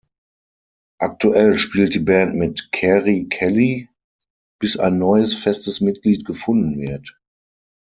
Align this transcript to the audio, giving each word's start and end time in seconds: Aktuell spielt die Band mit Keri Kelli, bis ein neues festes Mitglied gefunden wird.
Aktuell 0.97 1.59
spielt 1.59 1.93
die 1.93 1.99
Band 1.99 2.33
mit 2.35 2.71
Keri 2.71 3.27
Kelli, 3.29 3.87
bis 4.59 4.75
ein 4.77 4.97
neues 4.97 5.35
festes 5.35 5.79
Mitglied 5.79 6.25
gefunden 6.25 6.79
wird. 6.81 7.19